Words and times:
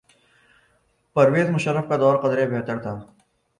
پرویز 1.15 1.49
مشرف 1.49 1.89
کا 1.89 1.97
دور 1.97 2.15
قدرے 2.21 2.45
بہتر 2.49 2.77
تھا۔ 2.83 2.93